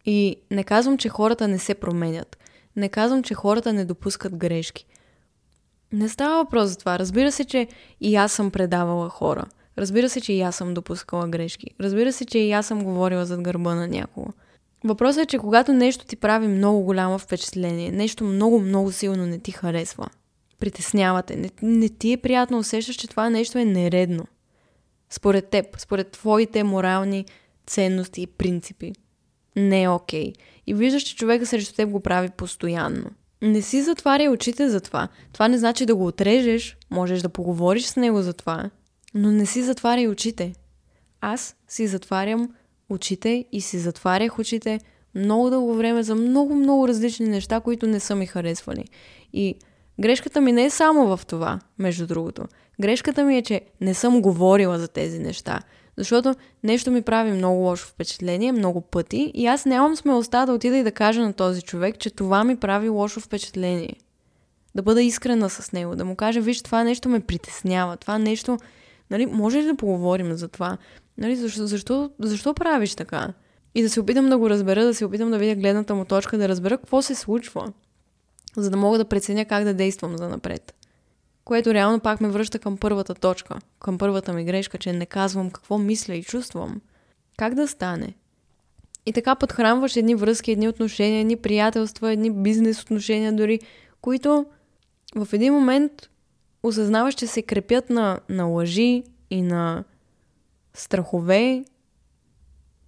[0.05, 2.37] И не казвам, че хората не се променят.
[2.75, 4.85] Не казвам, че хората не допускат грешки.
[5.91, 6.99] Не става въпрос за това.
[6.99, 7.67] Разбира се, че
[8.01, 9.45] и аз съм предавала хора.
[9.77, 11.67] Разбира се, че и аз съм допускала грешки.
[11.81, 14.27] Разбира се, че и аз съм говорила зад гърба на някого.
[14.83, 19.39] Въпросът е, че когато нещо ти прави много голямо впечатление, нещо много, много силно не
[19.39, 20.07] ти харесва,
[20.59, 24.25] притеснявате, не, не ти е приятно, усещаш, че това нещо е нередно.
[25.09, 27.25] Според теб, според твоите морални
[27.67, 28.93] ценности и принципи.
[29.55, 30.31] Не е окей.
[30.31, 30.35] Okay.
[30.67, 33.05] И виждаш, че човека срещу теб го прави постоянно.
[33.41, 35.07] Не си затваряй очите за това.
[35.33, 38.69] Това не значи да го отрежеш, можеш да поговориш с него за това,
[39.13, 40.53] но не си затваряй очите.
[41.21, 42.49] Аз си затварям
[42.89, 44.79] очите и си затварях очите
[45.15, 48.85] много дълго време за много, много различни неща, които не са ми харесвали.
[49.33, 49.55] И
[49.99, 52.43] грешката ми не е само в това, между другото.
[52.81, 55.61] Грешката ми е, че не съм говорила за тези неща.
[55.97, 60.77] Защото нещо ми прави много лошо впечатление много пъти и аз нямам смелостта да отида
[60.77, 63.95] и да кажа на този човек, че това ми прави лошо впечатление.
[64.75, 68.57] Да бъда искрена с него, да му кажа, виж, това нещо ме притеснява, това нещо,
[69.11, 70.77] нали, може ли да поговорим за това?
[71.17, 73.33] Нали, защо, защо, защо правиш така?
[73.75, 76.37] И да се опитам да го разбера, да се опитам да видя гледната му точка,
[76.37, 77.73] да разбера какво се случва,
[78.57, 80.73] за да мога да преценя как да действам за напред.
[81.45, 85.51] Което реално пак ме връща към първата точка, към първата ми грешка, че не казвам
[85.51, 86.81] какво мисля и чувствам.
[87.37, 88.13] Как да стане?
[89.05, 93.59] И така подхранваш едни връзки, едни отношения, едни приятелства, едни бизнес отношения дори,
[94.01, 94.45] които
[95.15, 96.09] в един момент
[96.63, 99.83] осъзнаваш, че се крепят на, на лъжи и на
[100.73, 101.65] страхове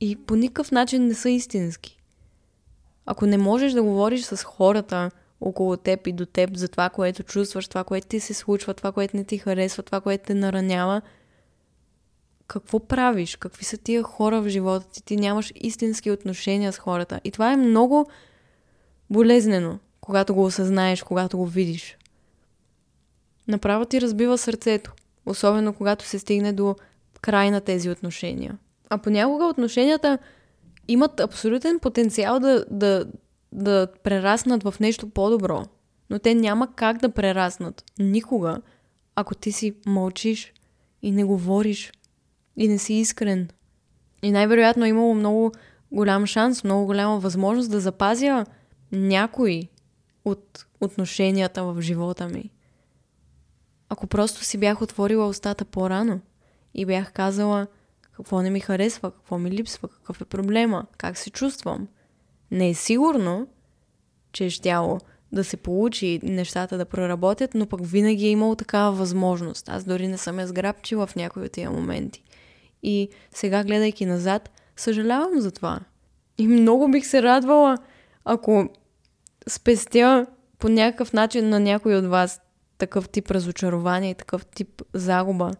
[0.02, 2.02] и по никакъв начин не са истински.
[3.06, 5.12] Ако не можеш да говориш с хората,
[5.45, 8.91] около теб и до теб за това, което чувстваш, това, което ти се случва, това,
[8.91, 11.01] което не ти харесва, това, което те наранява,
[12.47, 13.36] какво правиш?
[13.36, 15.03] Какви са тия хора в живота ти?
[15.03, 17.19] Ти нямаш истински отношения с хората.
[17.23, 18.10] И това е много
[19.10, 21.97] болезнено, когато го осъзнаеш, когато го видиш.
[23.47, 24.93] Направо ти разбива сърцето.
[25.25, 26.75] Особено когато се стигне до
[27.21, 28.58] край на тези отношения.
[28.89, 30.17] А понякога отношенията
[30.88, 33.05] имат абсолютен потенциал да, да,
[33.56, 35.65] да прераснат в нещо по-добро.
[36.10, 37.84] Но те няма как да прераснат.
[38.00, 38.62] Никога,
[39.15, 40.54] ако ти си мълчиш
[41.02, 41.91] и не говориш
[42.58, 43.50] и не си искрен.
[44.24, 45.52] И най-вероятно е имало много
[45.91, 48.46] голям шанс, много голяма възможност да запазя
[48.91, 49.70] някои
[50.26, 52.50] от отношенията в живота ми.
[53.89, 56.20] Ако просто си бях отворила устата по-рано
[56.74, 57.68] и бях казала
[58.02, 61.88] какво не ми харесва, какво ми липсва, какъв е проблема, как се чувствам–
[62.51, 63.47] не е сигурно,
[64.31, 64.99] че е щяло
[65.31, 69.69] да се получи нещата да проработят, но пък винаги е имало такава възможност.
[69.69, 72.23] Аз дори не съм я сграбчила в някои от тия моменти.
[72.84, 75.79] И сега, гледайки назад, съжалявам за това.
[76.38, 77.77] И много бих се радвала,
[78.25, 78.69] ако
[79.47, 80.25] спестя
[80.60, 82.41] по някакъв начин на някой от вас
[82.77, 85.51] такъв тип разочарование и такъв тип загуба.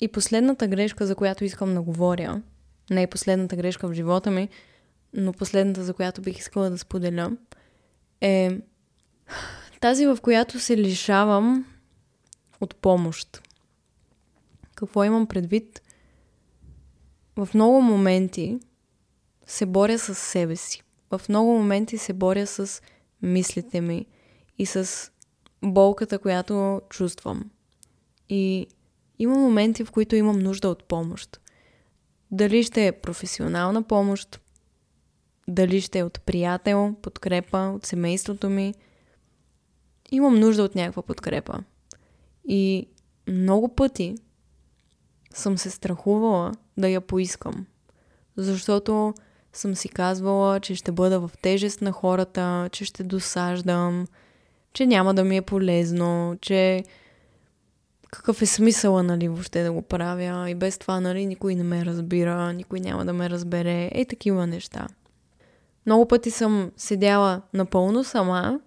[0.00, 2.42] И последната грешка, за която искам да говоря,
[2.90, 4.48] не е последната грешка в живота ми,
[5.12, 7.36] но последната, за която бих искала да споделя,
[8.20, 8.58] е
[9.80, 11.66] тази, в която се лишавам
[12.60, 13.42] от помощ.
[14.74, 15.82] Какво имам предвид?
[17.36, 18.60] В много моменти
[19.46, 20.82] се боря с себе си.
[21.10, 22.82] В много моменти се боря с
[23.22, 24.06] мислите ми
[24.58, 25.10] и с
[25.64, 27.50] болката, която чувствам.
[28.28, 28.66] И
[29.18, 31.40] има моменти, в които имам нужда от помощ.
[32.30, 34.40] Дали ще е професионална помощ,
[35.50, 38.74] дали ще е от приятел, подкрепа, от семейството ми.
[40.10, 41.58] Имам нужда от някаква подкрепа.
[42.44, 42.86] И
[43.28, 44.14] много пъти
[45.34, 47.66] съм се страхувала да я поискам.
[48.36, 49.14] Защото
[49.52, 54.06] съм си казвала, че ще бъда в тежест на хората, че ще досаждам,
[54.72, 56.84] че няма да ми е полезно, че
[58.10, 61.84] какъв е смисъла, нали, въобще да го правя и без това, нали, никой не ме
[61.84, 64.86] разбира, никой няма да ме разбере, е такива неща.
[65.90, 68.60] Много пъти съм седяла напълно сама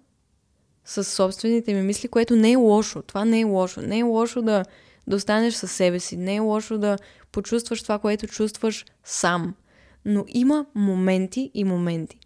[0.86, 3.02] с собствените ми мисли, което не е лошо.
[3.02, 3.82] Това не е лошо.
[3.82, 4.66] Не е лошо да,
[5.08, 6.18] да останеш със себе си.
[6.18, 6.98] Не е лошо да
[7.32, 9.56] почувстваш това, което чувстваш сам.
[10.06, 12.20] Но има моменти и моменти.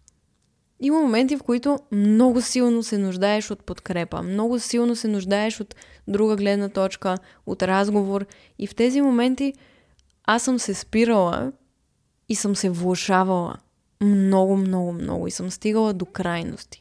[0.80, 5.74] Има моменти, в които много силно се нуждаеш от подкрепа, много силно се нуждаеш от
[6.08, 8.26] друга гледна точка, от разговор.
[8.58, 9.54] И в тези моменти
[10.24, 11.52] аз съм се спирала
[12.28, 13.54] и съм се влушавала.
[14.02, 15.26] Много, много, много.
[15.26, 16.80] И съм стигала до крайности,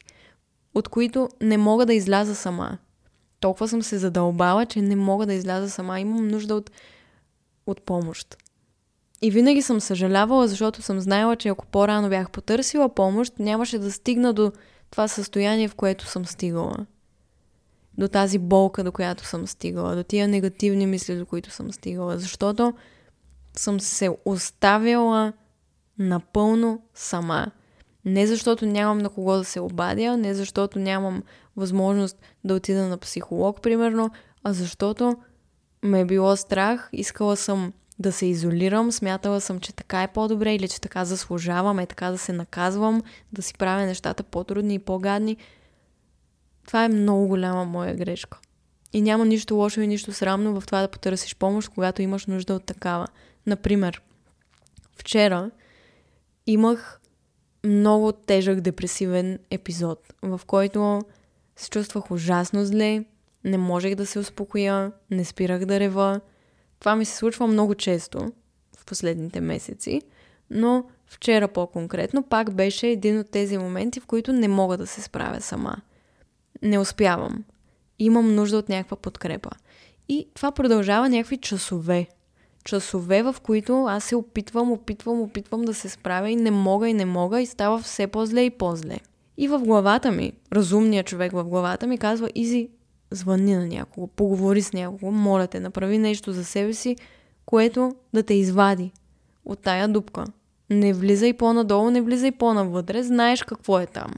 [0.75, 2.77] от които не мога да изляза сама.
[3.39, 5.99] Толкова съм се задълбала, че не мога да изляза сама.
[5.99, 6.71] Имам нужда от,
[7.65, 8.37] от помощ.
[9.21, 13.91] И винаги съм съжалявала, защото съм знаела, че ако по-рано бях потърсила помощ, нямаше да
[13.91, 14.51] стигна до
[14.91, 16.85] това състояние, в което съм стигала.
[17.97, 22.17] До тази болка, до която съм стигала, до тия негативни мисли, до които съм стигала.
[22.17, 22.73] Защото
[23.53, 25.33] съм се оставила
[25.99, 27.51] напълно сама.
[28.05, 31.23] Не защото нямам на кого да се обадя, не защото нямам
[31.55, 34.11] възможност да отида на психолог, примерно,
[34.43, 35.17] а защото
[35.83, 40.55] ме е било страх, искала съм да се изолирам, смятала съм, че така е по-добре
[40.55, 44.79] или че така заслужавам, е така да се наказвам, да си правя нещата по-трудни и
[44.79, 45.37] по-гадни.
[46.67, 48.39] Това е много голяма моя грешка.
[48.93, 52.53] И няма нищо лошо и нищо срамно в това да потърсиш помощ, когато имаш нужда
[52.53, 53.07] от такава.
[53.45, 54.01] Например,
[54.97, 55.51] вчера
[56.47, 57.01] имах
[57.65, 61.01] много тежък депресивен епизод, в който
[61.55, 63.05] се чувствах ужасно зле,
[63.43, 66.21] не можех да се успокоя, не спирах да рева,
[66.79, 68.31] това ми се случва много често
[68.77, 70.01] в последните месеци,
[70.49, 75.01] но вчера по-конкретно пак беше един от тези моменти, в които не мога да се
[75.01, 75.75] справя сама.
[76.61, 77.43] Не успявам.
[77.99, 79.49] Имам нужда от някаква подкрепа.
[80.09, 82.07] И това продължава някакви часове.
[82.63, 86.93] Часове, в които аз се опитвам, опитвам, опитвам да се справя и не мога и
[86.93, 88.99] не мога и става все по-зле и по-зле.
[89.37, 92.69] И в главата ми, разумният човек в главата ми казва, Изи,
[93.11, 96.95] звънни на някого, поговори с някого, моля те, направи нещо за себе си,
[97.45, 98.91] което да те извади
[99.45, 100.25] от тая дупка.
[100.69, 104.13] Не влизай по-надолу, не влизай по-навътре, знаеш какво е там.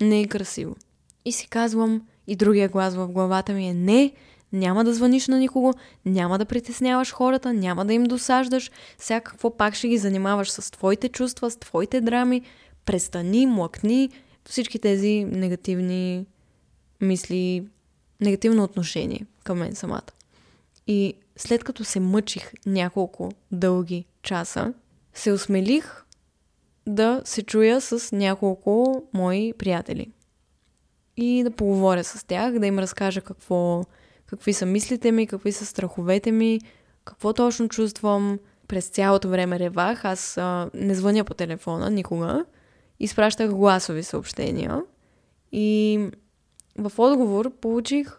[0.00, 0.76] Не е красиво.
[1.24, 4.12] И си казвам, и другия глас в главата ми е не,
[4.52, 9.56] няма да звъниш на никого, няма да притесняваш хората, няма да им досаждаш, сега какво
[9.56, 12.42] пак ще ги занимаваш с твоите чувства, с твоите драми,
[12.84, 14.10] престани, млъкни,
[14.48, 16.26] всички тези негативни
[17.00, 17.66] мисли,
[18.20, 20.10] негативно отношение към мен самата.
[20.86, 24.74] И след като се мъчих няколко дълги часа,
[25.14, 26.04] се осмелих
[26.86, 30.10] да се чуя с няколко мои приятели.
[31.16, 33.84] И да поговоря с тях, да им разкажа какво,
[34.30, 36.60] какви са мислите ми, какви са страховете ми,
[37.04, 38.38] какво точно чувствам.
[38.68, 42.44] През цялото време ревах, аз а, не звъня по телефона никога.
[43.00, 44.82] Изпращах гласови съобщения.
[45.52, 46.00] И
[46.78, 48.18] в отговор получих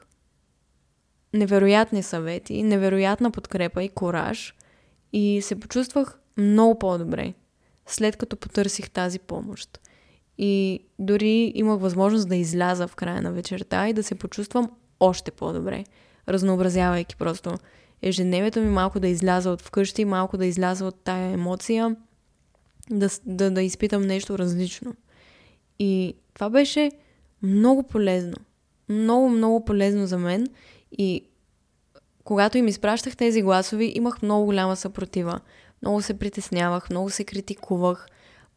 [1.34, 4.56] невероятни съвети, невероятна подкрепа и кораж
[5.14, 7.34] и се почувствах много по-добре,
[7.86, 9.80] след като потърсих тази помощ.
[10.38, 15.32] И дори имах възможност да изляза в края на вечерта и да се почувствам още
[15.32, 15.84] по-добре,
[16.28, 17.58] разнообразявайки просто
[18.02, 21.96] ежедневието ми, малко да изляза от вкъщи, малко да изляза от тая емоция,
[22.90, 24.96] да, да, да изпитам нещо различно.
[25.80, 26.92] И това беше
[27.44, 28.36] много полезно.
[28.90, 30.48] много, много полезно за мен
[30.92, 31.24] и
[32.24, 35.40] когато им изпращах тези гласови, имах много голяма съпротива.
[35.82, 38.08] Много се притеснявах, много се критикувах.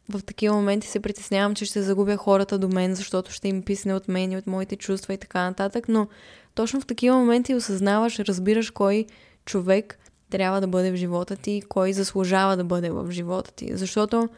[0.09, 3.93] В такива моменти се притеснявам, че ще загубя хората до мен, защото ще им писне
[3.93, 6.07] от мен и от моите чувства и така нататък, но
[6.55, 9.05] точно в такива моменти осъзнаваш, разбираш кой
[9.45, 9.99] човек
[10.29, 13.75] трябва да бъде в живота ти, кой заслужава да бъде в живота ти.
[13.75, 14.29] Защото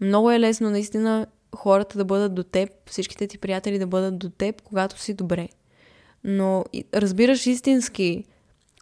[0.00, 4.30] много е лесно наистина хората да бъдат до теб, всичките ти приятели да бъдат до
[4.30, 5.48] теб, когато си добре.
[6.24, 6.64] Но
[6.94, 8.24] разбираш истински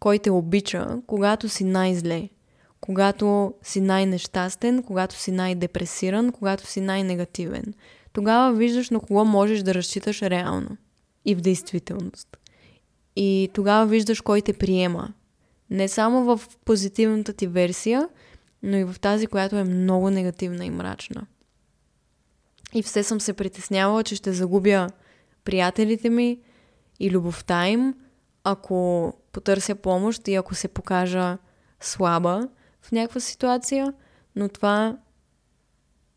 [0.01, 2.29] кой те обича, когато си най-зле,
[2.85, 7.75] когато си най-нещастен, когато си най-депресиран, когато си най-негативен.
[8.13, 10.77] Тогава виждаш на кого можеш да разчиташ реално
[11.25, 12.37] и в действителност.
[13.17, 15.13] И тогава виждаш кой те приема.
[15.71, 18.09] Не само в позитивната ти версия,
[18.63, 21.27] но и в тази, която е много негативна и мрачна.
[22.75, 24.91] И все съм се притеснявала, че ще загубя
[25.45, 26.39] приятелите ми
[27.01, 27.95] и любовта им,
[28.45, 31.39] ако потърся помощ и ако се покажа
[31.81, 32.49] слаба
[32.85, 33.95] в някаква ситуация,
[34.37, 34.97] но това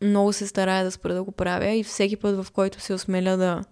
[0.02, 3.36] много се старая да спра да го правя и всеки път, в който се осмеля
[3.36, 3.64] да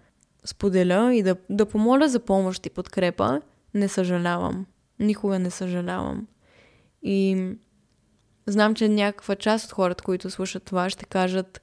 [0.44, 3.40] споделя и да, да помоля за помощ и подкрепа,
[3.74, 4.66] не съжалявам.
[4.98, 6.26] Никога не съжалявам.
[7.02, 7.50] И
[8.46, 11.60] знам, че някаква част от хората, които слушат това, ще кажат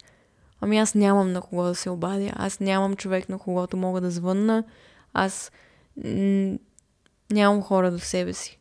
[0.66, 2.32] Ами аз нямам на кого да се обадя.
[2.36, 4.64] Аз нямам човек, на когото мога да звънна.
[5.14, 5.52] Аз
[7.32, 8.60] нямам хора до себе си.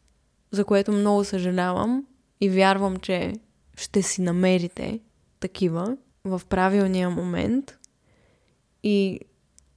[0.51, 2.07] За което много съжалявам
[2.43, 3.33] и вярвам, че
[3.77, 5.01] ще си намерите
[5.41, 7.79] такива в правилния момент.
[8.83, 9.21] И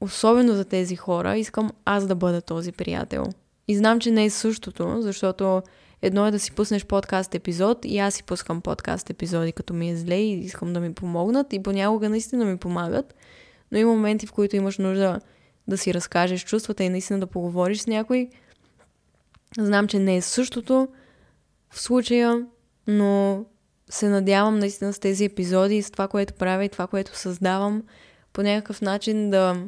[0.01, 3.26] особено за тези хора искам аз да бъда този приятел.
[3.68, 5.61] И знам, че не е същото, защото
[6.01, 9.89] Едно е да си пуснеш подкаст епизод и аз си пускам подкаст епизоди, като ми
[9.89, 13.16] е зле и искам да ми помогнат и понякога наистина ми помагат,
[13.72, 15.20] но има моменти, в които имаш нужда
[15.68, 18.30] да си разкажеш чувствата и наистина да поговориш с някой.
[19.57, 20.88] Знам, че не е същото
[21.70, 22.45] в случая,
[22.88, 23.45] но
[23.89, 27.83] се надявам наистина с тези епизоди с това, което правя и това, което създавам,
[28.33, 29.67] по някакъв начин да,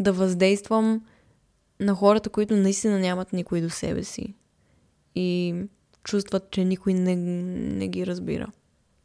[0.00, 1.04] да въздействам
[1.80, 4.34] на хората, които наистина нямат никой до себе си
[5.14, 5.54] и
[6.04, 8.46] чувстват, че никой не, не ги разбира.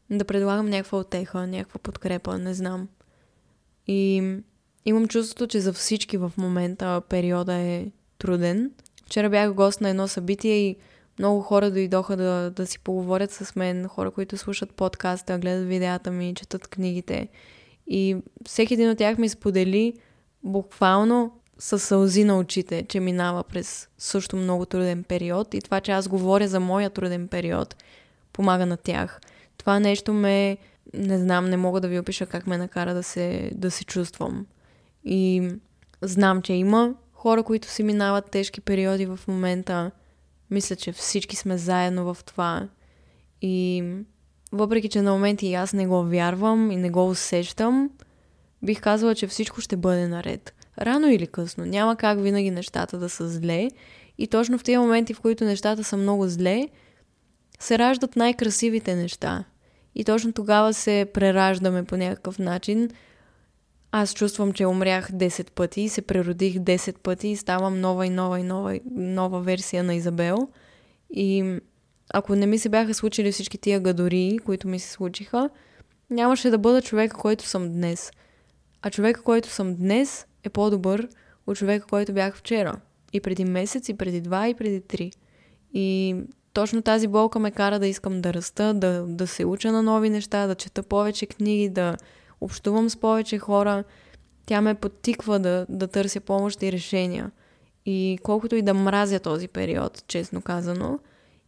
[0.10, 2.88] Да предлагам някаква отеха, някаква подкрепа, не знам.
[3.88, 4.16] И
[4.86, 7.88] имам чувството, че за всички в момента периода е
[8.18, 8.72] труден.
[9.06, 10.78] Вчера бях гост на едно събитие и
[11.20, 16.12] много хора дойдоха да, да си поговорят с мен, хора, които слушат подкаста, гледат видеята
[16.12, 17.28] ми, четат книгите.
[17.88, 19.94] И всеки един от тях ми сподели
[20.44, 25.92] буквално с сълзи на очите, че минава през също много труден период и това, че
[25.92, 27.76] аз говоря за моя труден период,
[28.34, 29.22] помага на тях.
[29.58, 30.58] Това нещо ме,
[30.94, 34.46] не знам, не мога да ви опиша как ме накара да се, да се чувствам.
[35.06, 35.50] И
[36.02, 39.92] знам, че има хора, които си минават тежки периоди в момента.
[40.54, 42.68] Мисля, че всички сме заедно в това.
[43.42, 43.84] И
[44.52, 47.90] въпреки, че на моменти аз не го вярвам и не го усещам,
[48.62, 51.66] бих казала, че всичко ще бъде наред рано или късно.
[51.66, 53.68] Няма как винаги нещата да са зле.
[54.18, 56.70] И точно в тези моменти, в които нещата са много зле,
[57.60, 59.44] се раждат най-красивите неща.
[59.96, 62.90] И точно тогава се прераждаме по някакъв начин.
[63.96, 68.40] Аз чувствам, че умрях 10 пъти се преродих 10 пъти и ставам нова и нова
[68.40, 70.48] и нова, нова версия на Изабел.
[71.10, 71.60] И
[72.14, 75.50] ако не ми се бяха случили всички тия гадори, които ми се случиха,
[76.10, 78.12] нямаше да бъда човека, който съм днес.
[78.82, 81.08] А човека, който съм днес, е по-добър
[81.48, 82.76] от човека, който бях вчера.
[83.14, 85.12] И преди месец, и преди два, и преди три.
[85.74, 86.16] И
[86.54, 90.10] точно тази болка ме кара да искам да раста, да, да се уча на нови
[90.10, 91.98] неща, да чета повече книги, да
[92.44, 93.84] общувам с повече хора.
[94.46, 97.32] Тя ме подтиква да, да търся помощ и решения.
[97.86, 101.00] И колкото и да мразя този период, честно казано,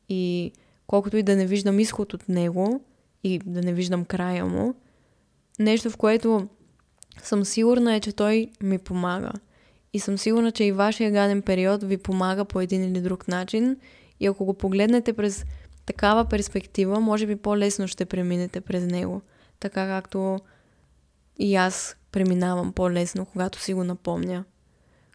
[0.10, 0.52] и
[0.88, 2.82] колкото и да не виждам изход от него,
[3.24, 4.76] и да не виждам края му,
[5.60, 6.48] нещо, в което
[7.24, 9.32] съм сигурна е, че той ми помага.
[9.94, 13.78] И съм сигурна, че и вашия гаден период ви помага по един или друг начин.
[14.20, 15.46] И ако го погледнете през
[15.86, 19.22] такава перспектива, може би по-лесно ще преминете през него.
[19.60, 20.40] Така както
[21.40, 24.44] и аз преминавам по-лесно, когато си го напомня.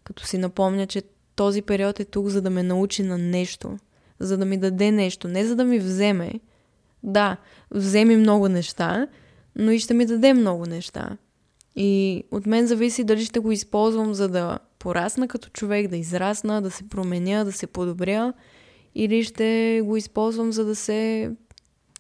[0.05, 1.03] Като си напомня, че
[1.37, 3.79] този период е тук, за да ме научи на нещо.
[4.19, 6.41] За да ми даде нещо, не за да ми вземе.
[7.03, 7.37] Да,
[7.71, 9.07] вземи много неща,
[9.57, 11.17] но и ще ми даде много неща.
[11.77, 16.63] И от мен зависи дали ще го използвам за да порасна като човек, да израсна,
[16.63, 18.33] да се променя, да се подобря
[18.95, 21.31] или ще го използвам за да се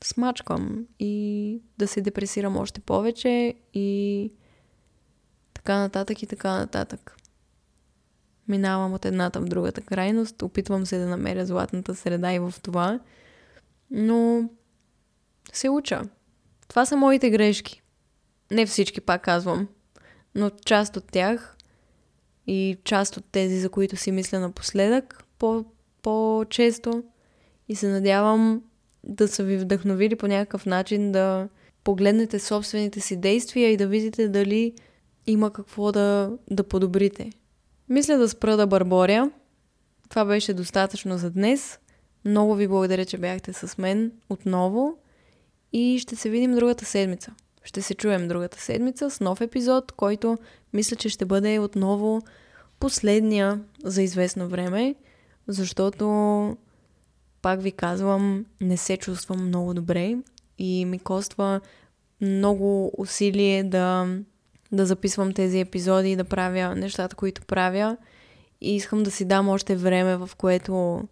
[0.05, 4.33] смачкам и да се депресирам още повече и
[5.55, 7.17] така нататък и така нататък.
[8.49, 13.01] Минавам от едната в другата крайност, опитвам се да намеря златната среда и в това,
[13.91, 14.51] но
[15.53, 16.03] се уча.
[16.69, 17.83] Това са моите грешки.
[18.51, 19.69] Не всички, пак казвам,
[20.35, 21.57] но част от тях
[22.47, 25.65] и част от тези, за които си мисля напоследък, по-
[26.03, 27.03] по-често
[27.69, 28.63] и се надявам
[29.05, 31.49] да са ви вдъхновили по някакъв начин да
[31.85, 34.73] погледнете собствените си действия и да видите дали
[35.27, 37.31] има какво да, да подобрите.
[37.89, 39.31] Мисля да спра да бърборя.
[40.09, 41.79] Това беше достатъчно за днес.
[42.25, 44.97] Много ви благодаря, че бяхте с мен отново
[45.73, 47.35] и ще се видим другата седмица.
[47.65, 50.39] Ще се чуем другата седмица с нов епизод, който
[50.73, 52.23] мисля, че ще бъде отново
[52.81, 54.95] последния за известно време,
[55.49, 56.07] защото
[57.43, 60.17] пак ви казвам, не се чувствам много добре
[60.59, 61.61] и ми коства
[62.21, 64.19] много усилие да,
[64.73, 67.97] да записвам тези епизоди и да правя нещата, които правя.
[68.61, 71.03] И искам да си дам още време, в което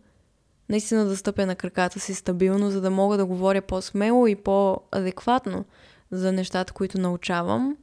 [0.69, 5.65] наистина да стъпя на краката си стабилно, за да мога да говоря по-смело и по-адекватно
[6.11, 7.77] за нещата, които научавам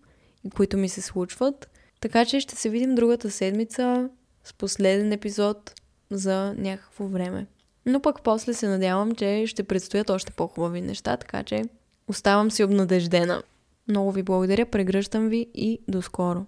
[0.44, 1.70] и които ми се случват.
[2.00, 4.10] Така че ще се видим другата седмица
[4.44, 5.74] с последен епизод
[6.12, 7.46] за някакво време.
[7.86, 11.64] Но пък после се надявам, че ще предстоят още по-хубави неща, така че
[12.08, 13.44] оставам си обнадеждена.
[13.88, 16.46] Много ви благодаря, прегръщам ви и до скоро.